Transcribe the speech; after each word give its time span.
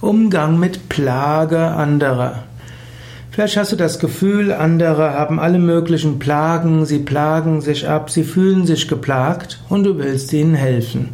Umgang 0.00 0.58
mit 0.58 0.88
Plage 0.88 1.58
anderer. 1.58 2.44
Vielleicht 3.30 3.58
hast 3.58 3.72
du 3.72 3.76
das 3.76 3.98
Gefühl, 3.98 4.50
andere 4.50 5.12
haben 5.12 5.38
alle 5.38 5.58
möglichen 5.58 6.18
Plagen, 6.18 6.86
sie 6.86 7.00
plagen 7.00 7.60
sich 7.60 7.86
ab, 7.86 8.08
sie 8.10 8.24
fühlen 8.24 8.64
sich 8.64 8.88
geplagt 8.88 9.62
und 9.68 9.84
du 9.84 9.98
willst 9.98 10.32
ihnen 10.32 10.54
helfen. 10.54 11.10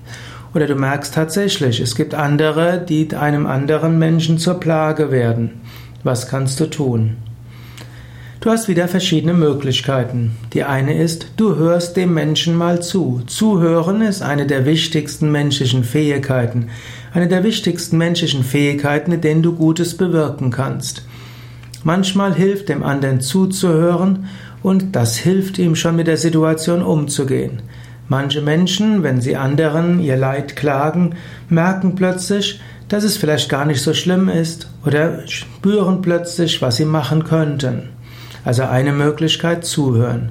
Oder 0.55 0.69
du 0.69 0.77
merkst 0.77 1.13
tatsächlich, 1.13 1.81
es 1.81 1.97
gibt 1.97 2.15
andere, 2.15 2.79
die 2.79 3.13
einem 3.13 3.47
anderen 3.47 3.99
Menschen 3.99 4.39
zur 4.39 4.61
Plage 4.61 5.11
werden. 5.11 5.61
Was 6.05 6.29
kannst 6.29 6.61
du 6.61 6.67
tun? 6.67 7.17
Du 8.41 8.51
hast 8.51 8.69
wieder 8.69 8.87
verschiedene 8.87 9.33
Möglichkeiten. 9.33 10.37
Die 10.53 10.63
eine 10.63 10.97
ist, 11.03 11.29
du 11.37 11.57
hörst 11.57 11.97
dem 11.97 12.13
Menschen 12.13 12.55
mal 12.55 12.83
zu. 12.83 13.23
Zuhören 13.27 14.03
ist 14.03 14.23
eine 14.23 14.47
der 14.47 14.67
wichtigsten 14.67 15.33
menschlichen 15.33 15.85
Fähigkeiten. 15.85 16.69
Eine 17.15 17.29
der 17.29 17.45
wichtigsten 17.45 17.97
menschlichen 17.97 18.45
Fähigkeiten, 18.45 19.11
mit 19.11 19.25
denen 19.25 19.43
du 19.43 19.55
Gutes 19.55 19.97
bewirken 19.97 20.51
kannst. 20.51 21.07
Manchmal 21.83 22.35
hilft 22.35 22.69
dem 22.69 22.83
anderen 22.83 23.21
zuzuhören 23.21 24.27
und 24.63 24.95
das 24.95 25.17
hilft 25.17 25.59
ihm 25.59 25.75
schon 25.75 25.97
mit 25.97 26.07
der 26.07 26.19
Situation 26.19 26.83
umzugehen. 26.83 27.63
Manche 28.07 28.43
Menschen, 28.43 29.03
wenn 29.03 29.21
sie 29.21 29.37
anderen 29.37 29.99
ihr 29.99 30.17
Leid 30.17 30.57
klagen, 30.57 31.15
merken 31.49 31.95
plötzlich, 31.95 32.61
dass 32.89 33.03
es 33.03 33.17
vielleicht 33.17 33.49
gar 33.49 33.65
nicht 33.65 33.81
so 33.81 33.95
schlimm 33.95 34.29
ist 34.29 34.69
oder 34.85 35.27
spüren 35.27 36.03
plötzlich, 36.03 36.61
was 36.63 36.77
sie 36.77 36.85
machen 36.85 37.25
könnten. 37.25 37.96
Also 38.47 38.63
eine 38.63 38.93
Möglichkeit 38.93 39.65
zuhören. 39.65 40.31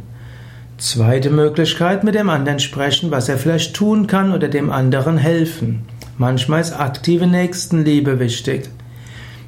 Zweite 0.78 1.30
Möglichkeit 1.30 2.06
mit 2.06 2.16
dem 2.16 2.30
anderen 2.30 2.62
sprechen, 2.62 3.12
was 3.12 3.28
er 3.28 3.38
vielleicht 3.38 3.76
tun 3.76 4.08
kann 4.08 4.32
oder 4.32 4.48
dem 4.48 4.72
anderen 4.72 5.18
helfen. 5.18 5.82
Manchmal 6.18 6.62
ist 6.62 6.72
aktive 6.72 7.28
Nächstenliebe 7.28 8.18
wichtig. 8.18 8.70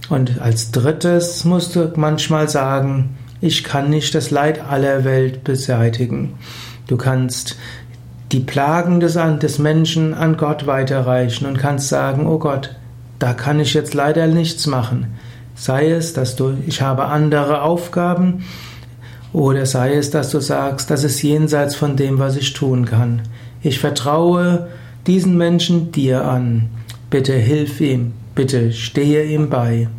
Und 0.09 0.41
als 0.41 0.71
drittes 0.71 1.45
musst 1.45 1.77
du 1.77 1.93
manchmal 1.95 2.49
sagen, 2.49 3.15
ich 3.39 3.63
kann 3.63 3.89
nicht 3.89 4.13
das 4.13 4.31
Leid 4.31 4.61
aller 4.69 5.05
Welt 5.05 5.45
beseitigen. 5.45 6.33
Du 6.87 6.97
kannst 6.97 7.57
die 8.33 8.41
Plagen 8.41 8.99
des, 8.99 9.17
des 9.39 9.59
Menschen 9.59 10.13
an 10.13 10.35
Gott 10.35 10.67
weiterreichen 10.67 11.45
und 11.45 11.57
kannst 11.57 11.87
sagen, 11.87 12.27
oh 12.27 12.37
Gott, 12.37 12.75
da 13.17 13.33
kann 13.33 13.61
ich 13.61 13.73
jetzt 13.73 13.93
leider 13.93 14.27
nichts 14.27 14.67
machen. 14.67 15.17
Sei 15.57 15.89
es, 15.89 16.13
dass 16.13 16.35
du, 16.35 16.55
ich 16.67 16.81
habe 16.81 17.05
andere 17.05 17.63
Aufgaben, 17.63 18.43
oder 19.33 19.65
sei 19.65 19.95
es, 19.95 20.11
dass 20.11 20.29
du 20.29 20.39
sagst, 20.39 20.89
das 20.91 21.03
ist 21.03 21.21
jenseits 21.21 21.75
von 21.75 21.97
dem, 21.97 22.19
was 22.19 22.37
ich 22.37 22.53
tun 22.53 22.85
kann. 22.85 23.23
Ich 23.61 23.79
vertraue 23.79 24.67
diesen 25.07 25.35
Menschen 25.35 25.91
dir 25.91 26.25
an. 26.25 26.69
Bitte 27.09 27.33
hilf 27.33 27.81
ihm, 27.81 28.13
bitte 28.35 28.71
stehe 28.71 29.25
ihm 29.25 29.49
bei. 29.49 29.89